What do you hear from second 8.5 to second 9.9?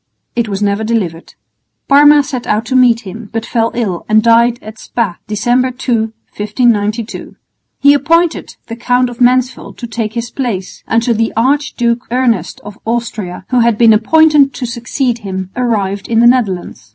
the Count of Mansfeld to